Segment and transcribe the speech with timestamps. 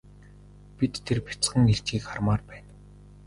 [0.77, 2.69] Бид тэр бяцхан илжгийг хармаар байна.